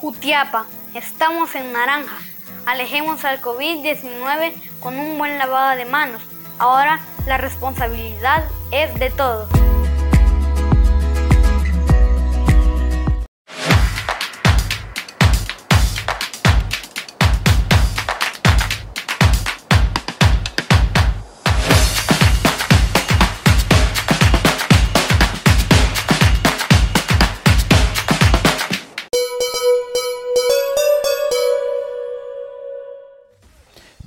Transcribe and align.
Jutiapa, 0.00 0.64
estamos 0.94 1.54
en 1.54 1.74
naranja. 1.74 2.16
Alejemos 2.64 3.26
al 3.26 3.42
COVID-19 3.42 4.54
con 4.80 4.98
un 4.98 5.18
buen 5.18 5.36
lavado 5.36 5.76
de 5.76 5.84
manos. 5.84 6.22
Ahora 6.58 7.00
la 7.26 7.36
responsabilidad 7.36 8.48
es 8.70 8.98
de 8.98 9.10
todos. 9.10 9.69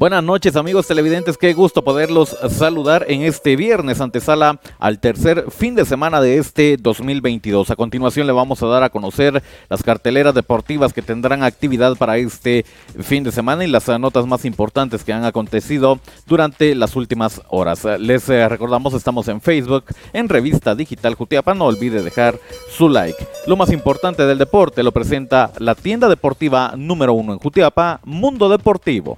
Buenas 0.04 0.22
noches 0.22 0.58
amigos 0.58 0.86
televidentes, 0.86 1.38
qué 1.38 1.54
gusto 1.54 1.82
poderlos 1.82 2.36
saludar 2.50 3.06
en 3.08 3.22
este 3.22 3.56
viernes 3.56 4.02
antesala 4.02 4.60
al 4.78 5.00
tercer 5.00 5.46
fin 5.50 5.76
de 5.76 5.86
semana 5.86 6.20
de 6.20 6.40
este 6.40 6.76
2022. 6.76 7.72
A 7.72 7.78
continuación 7.78 8.28
le 8.28 8.34
vamos 8.34 8.62
a 8.62 8.68
dar 8.68 8.84
a 8.84 8.90
conocer 8.90 9.42
las 9.70 9.82
carteleras 9.82 10.36
deportivas 10.36 10.92
que 10.92 11.02
tendrán 11.02 11.42
actividad 11.42 11.96
para 11.96 12.18
este 12.18 12.66
fin 13.00 13.24
de 13.24 13.32
semana 13.32 13.64
y 13.64 13.70
las 13.70 13.88
notas 13.98 14.28
más 14.28 14.44
importantes 14.44 15.06
que 15.06 15.14
han 15.14 15.24
acontecido 15.24 15.98
durante 16.28 16.76
las 16.76 16.98
últimas 16.98 17.42
horas. 17.48 17.86
Les 17.98 18.28
eh, 18.28 18.50
recordamos, 18.50 18.94
estamos 18.96 19.30
en 19.30 19.40
Facebook, 19.40 19.86
en 20.12 20.28
Revista 20.28 20.76
Digital 20.76 21.16
Jutiapa, 21.16 21.54
no 21.54 21.68
olvide 21.68 22.04
dejar 22.04 22.38
su 22.70 22.90
like. 22.90 23.26
Lo 23.48 23.56
más 23.56 23.72
importante 23.72 24.26
del 24.26 24.38
deporte 24.38 24.84
lo 24.84 24.92
presenta 24.92 25.54
la 25.60 25.76
tienda 25.76 26.10
deportiva 26.10 26.74
número 26.76 27.14
uno 27.14 27.32
en 27.32 27.40
Jutiapa, 27.40 28.02
Mundo 28.04 28.50
Deportivo. 28.50 29.18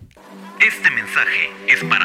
Este 0.66 0.90
mensaje 0.90 1.52
es 1.68 1.84
para. 1.84 2.05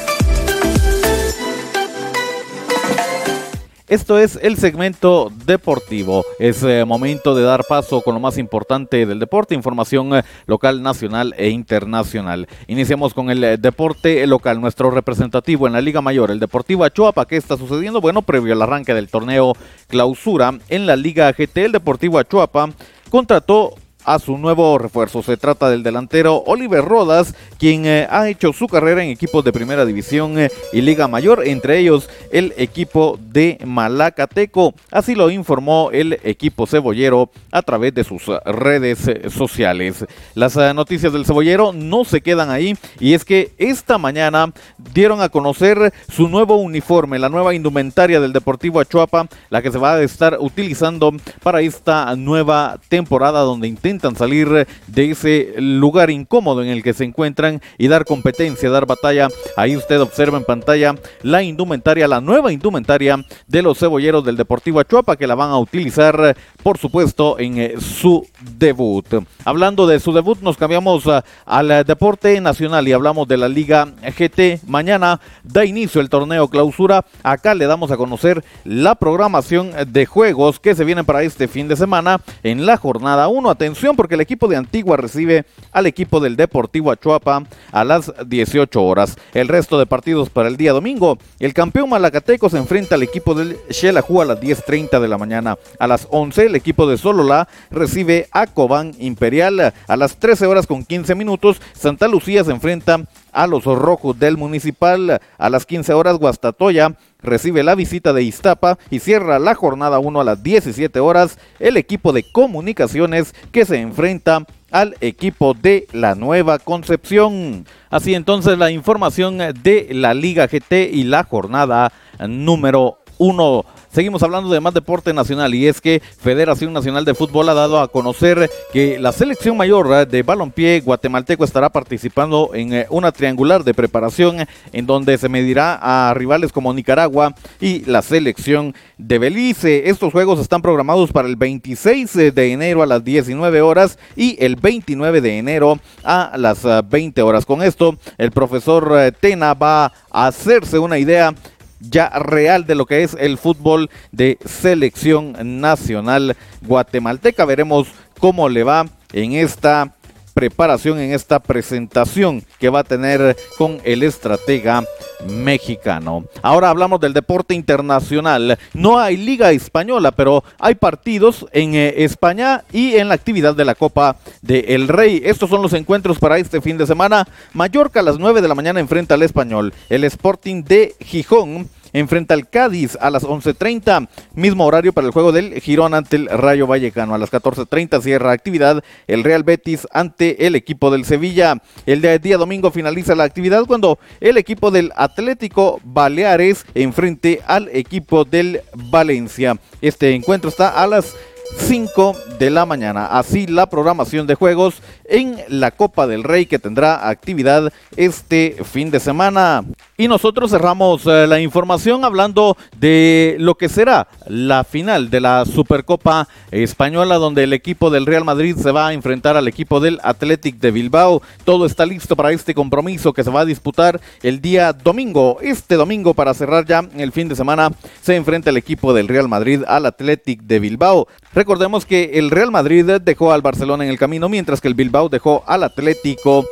Esto 3.91 4.17
es 4.17 4.39
el 4.41 4.55
segmento 4.55 5.33
deportivo. 5.45 6.23
Es 6.39 6.63
eh, 6.63 6.85
momento 6.85 7.35
de 7.35 7.43
dar 7.43 7.65
paso 7.67 7.99
con 8.01 8.13
lo 8.13 8.21
más 8.21 8.37
importante 8.37 9.05
del 9.05 9.19
deporte, 9.19 9.53
información 9.53 10.15
eh, 10.15 10.23
local, 10.45 10.81
nacional 10.81 11.35
e 11.37 11.49
internacional. 11.49 12.47
Iniciamos 12.67 13.13
con 13.13 13.29
el 13.29 13.43
eh, 13.43 13.57
deporte 13.57 14.25
local, 14.27 14.61
nuestro 14.61 14.91
representativo 14.91 15.67
en 15.67 15.73
la 15.73 15.81
Liga 15.81 15.99
Mayor, 15.99 16.31
el 16.31 16.39
Deportivo 16.39 16.85
Achuapa. 16.85 17.25
¿Qué 17.25 17.35
está 17.35 17.57
sucediendo? 17.57 17.99
Bueno, 17.99 18.21
previo 18.21 18.53
al 18.53 18.61
arranque 18.61 18.93
del 18.93 19.09
torneo 19.09 19.57
clausura 19.87 20.57
en 20.69 20.85
la 20.87 20.95
Liga 20.95 21.29
GT, 21.29 21.57
el 21.57 21.73
Deportivo 21.73 22.17
Achuapa 22.17 22.69
contrató 23.09 23.75
a 24.05 24.19
su 24.19 24.37
nuevo 24.37 24.77
refuerzo. 24.77 25.21
Se 25.23 25.37
trata 25.37 25.69
del 25.69 25.83
delantero 25.83 26.43
Oliver 26.45 26.83
Rodas, 26.83 27.35
quien 27.57 27.85
eh, 27.85 28.07
ha 28.09 28.29
hecho 28.29 28.53
su 28.53 28.67
carrera 28.67 29.03
en 29.03 29.09
equipos 29.09 29.43
de 29.43 29.53
primera 29.53 29.85
división 29.85 30.39
eh, 30.39 30.51
y 30.73 30.81
liga 30.81 31.07
mayor, 31.07 31.45
entre 31.45 31.79
ellos 31.79 32.09
el 32.31 32.53
equipo 32.57 33.19
de 33.21 33.59
Malacateco. 33.65 34.73
Así 34.91 35.15
lo 35.15 35.29
informó 35.29 35.89
el 35.91 36.19
equipo 36.23 36.67
cebollero 36.67 37.29
a 37.51 37.61
través 37.61 37.93
de 37.93 38.03
sus 38.03 38.23
redes 38.45 39.07
eh, 39.07 39.29
sociales. 39.29 40.05
Las 40.35 40.55
noticias 40.75 41.13
del 41.13 41.25
cebollero 41.25 41.73
no 41.73 42.03
se 42.05 42.21
quedan 42.21 42.49
ahí 42.49 42.75
y 42.99 43.13
es 43.13 43.25
que 43.25 43.51
esta 43.57 43.97
mañana 43.97 44.51
dieron 44.93 45.21
a 45.21 45.29
conocer 45.29 45.93
su 46.09 46.27
nuevo 46.27 46.55
uniforme, 46.55 47.19
la 47.19 47.29
nueva 47.29 47.53
indumentaria 47.53 48.19
del 48.19 48.33
Deportivo 48.33 48.79
Achuapa, 48.79 49.27
la 49.49 49.61
que 49.61 49.71
se 49.71 49.77
va 49.77 49.95
a 49.95 50.01
estar 50.01 50.37
utilizando 50.39 51.13
para 51.43 51.61
esta 51.61 52.15
nueva 52.15 52.79
temporada 52.89 53.41
donde 53.41 53.67
intenta 53.67 53.90
intentan 53.91 54.15
salir 54.15 54.67
de 54.87 55.11
ese 55.11 55.53
lugar 55.57 56.09
incómodo 56.09 56.63
en 56.63 56.69
el 56.69 56.81
que 56.81 56.93
se 56.93 57.03
encuentran 57.03 57.61
y 57.77 57.87
dar 57.87 58.05
competencia, 58.05 58.69
dar 58.69 58.85
batalla. 58.85 59.27
Ahí 59.57 59.75
usted 59.75 60.01
observa 60.01 60.37
en 60.37 60.43
pantalla 60.43 60.95
la 61.21 61.43
indumentaria, 61.43 62.07
la 62.07 62.21
nueva 62.21 62.51
indumentaria 62.51 63.23
de 63.47 63.61
los 63.61 63.77
cebolleros 63.77 64.25
del 64.25 64.37
Deportivo 64.37 64.79
Achuapa 64.79 65.17
que 65.17 65.27
la 65.27 65.35
van 65.35 65.51
a 65.51 65.57
utilizar, 65.57 66.35
por 66.63 66.77
supuesto, 66.77 67.37
en 67.37 67.57
eh, 67.57 67.75
su 67.79 68.25
debut. 68.57 69.05
Hablando 69.45 69.85
de 69.87 69.99
su 69.99 70.13
debut, 70.13 70.39
nos 70.41 70.57
cambiamos 70.57 71.03
al 71.45 71.85
deporte 71.85 72.39
nacional 72.41 72.87
y 72.87 72.93
hablamos 72.93 73.27
de 73.27 73.37
la 73.37 73.49
Liga 73.49 73.85
GT. 73.85 74.61
Mañana 74.67 75.19
da 75.43 75.65
inicio 75.65 76.01
el 76.01 76.09
torneo 76.09 76.47
clausura. 76.47 77.05
Acá 77.23 77.53
le 77.53 77.67
damos 77.67 77.91
a 77.91 77.97
conocer 77.97 78.43
la 78.63 78.95
programación 78.95 79.71
de 79.87 80.05
juegos 80.05 80.59
que 80.59 80.75
se 80.75 80.85
vienen 80.85 81.05
para 81.05 81.23
este 81.23 81.47
fin 81.47 81.67
de 81.67 81.75
semana 81.75 82.21
en 82.43 82.65
la 82.65 82.77
jornada 82.77 83.27
1. 83.27 83.49
Atención 83.49 83.80
porque 83.95 84.15
el 84.15 84.21
equipo 84.21 84.47
de 84.47 84.55
Antigua 84.55 84.95
recibe 84.95 85.45
al 85.71 85.87
equipo 85.87 86.19
del 86.19 86.35
Deportivo 86.35 86.91
Achuapa 86.91 87.43
a 87.71 87.83
las 87.83 88.11
18 88.25 88.83
horas. 88.83 89.17
El 89.33 89.47
resto 89.47 89.79
de 89.79 89.85
partidos 89.85 90.29
para 90.29 90.47
el 90.47 90.57
día 90.57 90.71
domingo. 90.71 91.17
El 91.39 91.53
campeón 91.53 91.89
Malacateco 91.89 92.49
se 92.49 92.57
enfrenta 92.57 92.95
al 92.95 93.03
equipo 93.03 93.33
del 93.33 93.57
Xelajú 93.69 94.21
a 94.21 94.25
las 94.25 94.39
10.30 94.39 94.99
de 94.99 95.07
la 95.07 95.17
mañana. 95.17 95.57
A 95.79 95.87
las 95.87 96.07
11 96.11 96.45
el 96.45 96.55
equipo 96.55 96.87
de 96.87 96.97
Solola 96.97 97.47
recibe 97.71 98.27
a 98.31 98.47
Cobán 98.47 98.93
Imperial. 98.99 99.73
A 99.87 99.97
las 99.97 100.17
13 100.17 100.45
horas 100.45 100.67
con 100.67 100.85
15 100.85 101.15
minutos 101.15 101.59
Santa 101.73 102.07
Lucía 102.07 102.43
se 102.43 102.51
enfrenta 102.51 103.01
a 103.31 103.47
los 103.47 103.65
rojos 103.65 104.17
del 104.19 104.37
municipal. 104.37 105.19
A 105.37 105.49
las 105.49 105.65
15 105.65 105.93
horas 105.93 106.17
Guastatoya 106.17 106.95
recibe 107.21 107.63
la 107.63 107.75
visita 107.75 108.13
de 108.13 108.23
Iztapa 108.23 108.77
y 108.89 108.99
cierra 108.99 109.39
la 109.39 109.55
jornada 109.55 109.99
1 109.99 110.21
a 110.21 110.23
las 110.23 110.43
17 110.43 110.99
horas 110.99 111.37
el 111.59 111.77
equipo 111.77 112.13
de 112.13 112.23
comunicaciones 112.31 113.35
que 113.51 113.65
se 113.65 113.79
enfrenta 113.79 114.45
al 114.71 114.95
equipo 115.01 115.53
de 115.53 115.87
la 115.91 116.15
Nueva 116.15 116.57
Concepción. 116.59 117.65
Así 117.89 118.15
entonces 118.15 118.57
la 118.57 118.71
información 118.71 119.37
de 119.37 119.87
la 119.91 120.13
Liga 120.13 120.47
GT 120.47 120.89
y 120.91 121.03
la 121.03 121.23
jornada 121.23 121.91
número 122.27 123.00
1 123.21 123.65
Seguimos 123.91 124.23
hablando 124.23 124.49
de 124.49 124.61
más 124.61 124.73
deporte 124.73 125.13
nacional 125.13 125.53
y 125.53 125.67
es 125.67 125.81
que 125.81 126.01
Federación 126.21 126.71
Nacional 126.71 127.03
de 127.03 127.13
Fútbol 127.13 127.49
ha 127.49 127.53
dado 127.53 127.77
a 127.81 127.89
conocer 127.89 128.49
que 128.71 128.97
la 128.99 129.11
selección 129.11 129.57
mayor 129.57 129.89
eh, 129.91 130.05
de 130.05 130.23
balompié 130.23 130.79
guatemalteco 130.79 131.43
estará 131.43 131.69
participando 131.69 132.51
en 132.53 132.73
eh, 132.73 132.85
una 132.89 133.11
triangular 133.11 133.65
de 133.65 133.73
preparación 133.73 134.47
en 134.71 134.85
donde 134.85 135.17
se 135.17 135.27
medirá 135.27 135.77
a 135.81 136.13
rivales 136.13 136.53
como 136.53 136.73
Nicaragua 136.73 137.35
y 137.59 137.83
la 137.83 138.01
selección 138.01 138.73
de 138.97 139.19
Belice. 139.19 139.89
Estos 139.89 140.13
juegos 140.13 140.39
están 140.39 140.61
programados 140.61 141.11
para 141.11 141.27
el 141.27 141.35
26 141.35 142.13
de 142.33 142.53
enero 142.53 142.83
a 142.83 142.85
las 142.85 143.03
19 143.03 143.61
horas 143.61 143.99
y 144.15 144.37
el 144.39 144.55
29 144.55 145.19
de 145.19 145.37
enero 145.37 145.81
a 146.05 146.31
las 146.37 146.63
20 146.63 147.19
eh, 147.19 147.23
horas. 147.25 147.45
Con 147.45 147.61
esto, 147.61 147.97
el 148.17 148.31
profesor 148.31 149.11
Tena 149.19 149.53
va 149.53 149.91
a 150.09 150.27
hacerse 150.27 150.79
una 150.79 150.97
idea 150.97 151.35
ya 151.81 152.09
real 152.09 152.65
de 152.65 152.75
lo 152.75 152.85
que 152.85 153.03
es 153.03 153.15
el 153.19 153.37
fútbol 153.37 153.89
de 154.11 154.37
selección 154.45 155.35
nacional 155.61 156.35
guatemalteca. 156.61 157.45
Veremos 157.45 157.87
cómo 158.19 158.49
le 158.49 158.63
va 158.63 158.87
en 159.13 159.33
esta 159.33 159.93
preparación, 160.33 160.99
en 160.99 161.13
esta 161.13 161.39
presentación 161.39 162.43
que 162.59 162.69
va 162.69 162.79
a 162.79 162.83
tener 162.83 163.35
con 163.57 163.79
el 163.83 164.03
estratega 164.03 164.83
mexicano. 165.27 166.25
Ahora 166.41 166.69
hablamos 166.69 166.99
del 166.99 167.13
deporte 167.13 167.53
internacional. 167.53 168.57
No 168.73 168.99
hay 168.99 169.17
liga 169.17 169.51
española, 169.51 170.11
pero 170.11 170.43
hay 170.59 170.75
partidos 170.75 171.45
en 171.51 171.75
eh, 171.75 172.03
España 172.03 172.63
y 172.71 172.95
en 172.95 173.09
la 173.09 173.15
actividad 173.15 173.55
de 173.55 173.65
la 173.65 173.75
Copa 173.75 174.17
de 174.41 174.59
El 174.69 174.87
Rey. 174.87 175.21
Estos 175.23 175.49
son 175.49 175.61
los 175.61 175.73
encuentros 175.73 176.19
para 176.19 176.37
este 176.37 176.61
fin 176.61 176.77
de 176.77 176.87
semana. 176.87 177.27
Mallorca 177.53 177.99
a 177.99 178.03
las 178.03 178.19
9 178.19 178.41
de 178.41 178.47
la 178.47 178.55
mañana 178.55 178.79
enfrenta 178.79 179.15
al 179.15 179.23
Español. 179.23 179.73
El 179.89 180.03
Sporting 180.03 180.63
de 180.63 180.95
Gijón 180.99 181.69
enfrenta 181.93 182.33
al 182.33 182.49
Cádiz 182.49 182.97
a 182.99 183.09
las 183.09 183.23
11.30. 183.23 184.07
Mismo 184.33 184.65
horario 184.65 184.93
para 184.93 185.07
el 185.07 185.13
juego 185.13 185.31
del 185.31 185.59
Girón 185.61 185.93
ante 185.93 186.15
el 186.15 186.27
Rayo 186.27 186.67
Vallecano. 186.67 187.13
A 187.13 187.17
las 187.17 187.31
14.30 187.31 188.01
cierra 188.01 188.31
actividad 188.31 188.83
el 189.07 189.23
Real 189.23 189.43
Betis 189.43 189.87
ante 189.91 190.47
el 190.47 190.55
equipo 190.55 190.91
del 190.91 191.05
Sevilla. 191.05 191.61
El 191.85 192.01
día, 192.21 192.37
domingo 192.37 192.71
finaliza 192.71 193.15
la 193.15 193.23
actividad 193.23 193.65
cuando 193.65 193.99
el 194.19 194.37
equipo 194.37 194.71
del 194.71 194.91
Atlético 194.95 195.79
Baleares 195.83 196.65
enfrente 196.73 197.41
al 197.45 197.69
equipo 197.73 198.25
del 198.25 198.61
Valencia. 198.73 199.57
Este 199.81 200.13
encuentro 200.13 200.49
está 200.49 200.69
a 200.81 200.87
las 200.87 201.15
5 201.57 202.15
de 202.39 202.49
la 202.49 202.65
mañana. 202.65 203.05
Así 203.05 203.47
la 203.47 203.69
programación 203.69 204.27
de 204.27 204.35
juegos 204.35 204.81
en 205.05 205.37
la 205.47 205.71
Copa 205.71 206.07
del 206.07 206.23
Rey 206.23 206.45
que 206.45 206.59
tendrá 206.59 207.09
actividad 207.09 207.71
este 207.95 208.57
fin 208.63 208.91
de 208.91 208.99
semana. 208.99 209.63
Y 209.97 210.07
nosotros 210.07 210.49
cerramos 210.49 211.05
eh, 211.05 211.27
la 211.27 211.39
información 211.39 212.03
hablando 212.03 212.57
de 212.77 213.35
lo 213.39 213.55
que 213.55 213.69
será 213.69 214.07
la 214.25 214.63
final 214.63 215.09
de 215.11 215.21
la 215.21 215.45
Supercopa 215.45 216.27
Española 216.49 217.17
donde 217.17 217.43
el 217.43 217.53
equipo 217.53 217.89
del 217.89 218.05
Real 218.05 218.25
Madrid 218.25 218.55
se 218.55 218.71
va 218.71 218.87
a 218.87 218.93
enfrentar 218.93 219.37
al 219.37 219.47
equipo 219.47 219.79
del 219.79 219.99
Athletic 220.03 220.57
de 220.57 220.71
Bilbao. 220.71 221.21
Todo 221.45 221.65
está 221.65 221.85
listo 221.85 222.15
para 222.15 222.31
este 222.31 222.55
compromiso 222.55 223.13
que 223.13 223.23
se 223.23 223.29
va 223.29 223.41
a 223.41 223.45
disputar 223.45 224.01
el 224.23 224.41
día 224.41 224.73
domingo. 224.73 225.37
Este 225.41 225.75
domingo 225.75 226.13
para 226.13 226.33
cerrar 226.33 226.65
ya 226.65 226.83
el 226.97 227.11
fin 227.11 227.27
de 227.27 227.35
semana 227.35 227.71
se 228.01 228.15
enfrenta 228.15 228.49
el 228.49 228.57
equipo 228.57 228.93
del 228.93 229.07
Real 229.07 229.29
Madrid 229.29 229.61
al 229.67 229.85
Athletic 229.85 230.41
de 230.41 230.59
Bilbao. 230.59 231.07
Recordemos 231.41 231.87
que 231.87 232.19
el 232.19 232.29
Real 232.29 232.51
Madrid 232.51 232.85
dejó 233.03 233.31
al 233.31 233.41
Barcelona 233.41 233.83
en 233.83 233.89
el 233.89 233.97
camino 233.97 234.29
mientras 234.29 234.61
que 234.61 234.67
el 234.67 234.75
Bilbao 234.75 235.09
dejó 235.09 235.43
al 235.47 235.63
Atlético 235.63 236.45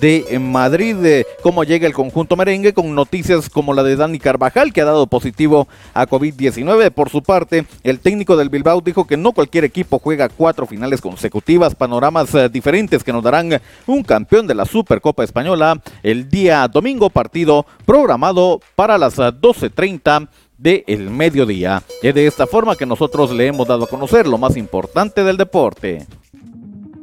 de 0.00 0.38
Madrid. 0.40 1.26
¿Cómo 1.42 1.62
llega 1.62 1.86
el 1.86 1.92
conjunto 1.92 2.36
merengue 2.36 2.72
con 2.72 2.94
noticias 2.94 3.50
como 3.50 3.74
la 3.74 3.82
de 3.82 3.96
Dani 3.96 4.18
Carvajal, 4.18 4.72
que 4.72 4.80
ha 4.80 4.86
dado 4.86 5.06
positivo 5.08 5.68
a 5.92 6.06
COVID-19. 6.06 6.90
Por 6.90 7.10
su 7.10 7.22
parte, 7.22 7.66
el 7.82 8.00
técnico 8.00 8.34
del 8.34 8.48
Bilbao 8.48 8.80
dijo 8.80 9.06
que 9.06 9.18
no 9.18 9.32
cualquier 9.32 9.64
equipo 9.64 9.98
juega 9.98 10.30
cuatro 10.30 10.66
finales 10.66 11.02
consecutivas, 11.02 11.74
panoramas 11.74 12.34
eh, 12.34 12.48
diferentes 12.48 13.04
que 13.04 13.12
nos 13.12 13.22
darán 13.22 13.60
un 13.86 14.02
campeón 14.02 14.46
de 14.46 14.54
la 14.54 14.64
Supercopa 14.64 15.22
Española 15.22 15.82
el 16.02 16.30
día 16.30 16.66
domingo, 16.66 17.10
partido 17.10 17.66
programado 17.84 18.62
para 18.74 18.96
las 18.96 19.18
12.30 19.18 20.28
del 20.60 20.84
el 20.86 21.10
mediodía. 21.10 21.82
Es 22.02 22.14
de 22.14 22.26
esta 22.26 22.46
forma 22.46 22.76
que 22.76 22.86
nosotros 22.86 23.32
le 23.32 23.46
hemos 23.46 23.66
dado 23.66 23.84
a 23.84 23.88
conocer 23.88 24.26
lo 24.26 24.38
más 24.38 24.56
importante 24.56 25.24
del 25.24 25.36
deporte. 25.36 26.06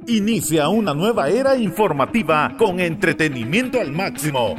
Inicia 0.08 0.70
una 0.70 0.94
nueva 0.94 1.28
era 1.30 1.58
informativa 1.58 2.56
con 2.58 2.80
entretenimiento 2.80 3.82
al 3.82 3.92
máximo. 3.92 4.56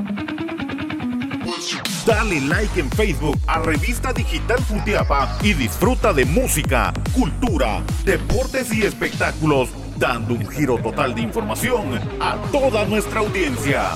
Dale 2.05 2.41
like 2.41 2.81
en 2.81 2.91
Facebook 2.91 3.39
a 3.47 3.61
Revista 3.61 4.13
Digital 4.13 4.59
Futiapa 4.61 5.39
y 5.43 5.53
disfruta 5.53 6.13
de 6.13 6.25
música, 6.25 6.93
cultura, 7.15 7.83
deportes 8.05 8.73
y 8.75 8.83
espectáculos, 8.83 9.71
dando 9.97 10.35
un 10.35 10.47
giro 10.49 10.79
total 10.79 11.15
de 11.15 11.23
información 11.23 12.01
a 12.21 12.37
toda 12.51 12.85
nuestra 12.87 13.21
audiencia. 13.21 13.91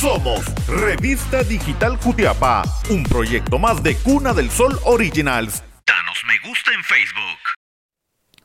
Somos 0.00 0.40
Revista 0.66 1.44
Digital 1.44 1.96
Jutiapa, 1.96 2.62
un 2.90 3.04
proyecto 3.04 3.58
más 3.58 3.82
de 3.82 3.94
Cuna 3.94 4.32
del 4.32 4.50
Sol 4.50 4.76
Originals. 4.84 5.62
Danos 5.86 6.18
me 6.26 6.48
gusta 6.48 6.72
en 6.72 6.82
Facebook. 6.82 7.38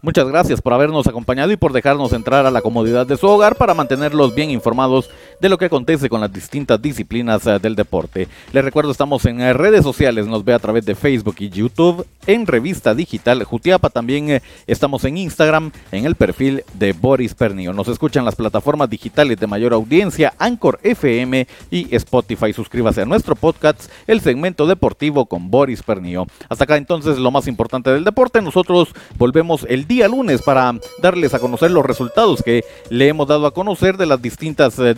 Muchas 0.02 0.28
gracias 0.28 0.62
por 0.62 0.74
habernos 0.74 1.08
acompañado 1.08 1.52
y 1.52 1.58
por 1.58 1.74
dejarnos 1.74 2.14
entrar 2.14 2.46
a 2.46 2.52
la 2.52 2.62
comodidad 2.62 3.08
de 3.08 3.18
su 3.18 3.28
hogar 3.28 3.56
para 3.56 3.74
mantenerlos 3.74 4.36
bien 4.36 4.52
informados 4.52 5.10
de 5.40 5.50
lo 5.50 5.58
que 5.58 5.66
acontece 5.66 6.10
con 6.10 6.22
las 6.22 6.32
distintas 6.32 6.82
disciplinas 6.82 7.46
eh, 7.46 7.60
del 7.60 7.76
deporte. 7.76 8.28
Les 8.54 8.64
recuerdo, 8.64 8.92
estamos 8.92 9.26
en 9.26 9.42
eh, 9.42 9.54
redes 9.54 9.84
sociales, 9.84 10.28
nos 10.28 10.44
ve 10.44 10.54
a 10.54 10.60
través 10.60 10.86
de 10.86 10.96
Facebook 10.96 11.36
y 11.40 11.50
YouTube, 11.50 12.06
en 12.26 12.46
Revista 12.46 12.94
Digital 12.94 13.44
Jutiapa, 13.44 13.90
también 13.90 14.30
eh, 14.30 14.42
estamos 14.66 15.04
en 15.06 15.18
Instagram, 15.18 15.72
en 15.92 16.06
el 16.06 16.16
perfil 16.16 16.64
de 16.74 16.94
Boris 16.94 17.34
Pernio. 17.34 17.74
Nos 17.74 17.88
escuchan 17.88 18.26
las 18.26 18.36
plataformas 18.36 18.90
digitales 18.90 19.40
de 19.40 19.48
mayor 19.48 19.74
audiencia, 19.74 20.34
Anchor 20.38 20.80
FM 20.84 21.48
y 21.72 21.96
Spotify. 21.96 22.52
Suscríbase 22.54 23.02
a 23.02 23.06
nuestro 23.06 23.36
podcast, 23.36 23.90
el 24.08 24.22
segmento 24.22 24.68
deportivo 24.68 25.26
con 25.26 25.50
Boris 25.50 25.84
Pernio. 25.84 26.28
Hasta 26.50 26.66
acá 26.66 26.78
entonces 26.78 27.18
lo 27.18 27.32
más 27.32 27.48
importante 27.48 27.92
del 27.92 28.04
deporte. 28.04 28.42
Nosotros 28.42 28.90
volvemos 29.18 29.66
el 29.70 29.88
día 29.88 30.08
lunes 30.08 30.42
para 30.42 30.74
darles 31.02 31.34
a 31.34 31.40
conocer 31.40 31.72
los 31.72 31.86
resultados 31.86 32.44
que 32.44 32.64
le 32.90 33.08
hemos 33.08 33.28
dado 33.28 33.46
a 33.46 33.54
conocer 33.54 33.98
de 33.98 34.06
las 34.06 34.22
distintas 34.22 34.78
eh, 34.80 34.94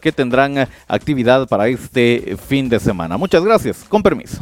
que 0.00 0.12
tendrán 0.12 0.56
eh, 0.56 0.68
actividad 0.86 1.46
para 1.46 1.68
este 1.68 2.38
fin 2.48 2.70
de 2.70 2.80
semana. 2.80 3.18
Muchas 3.18 3.44
gracias. 3.44 3.84
Con 3.86 4.02
permiso. 4.02 4.38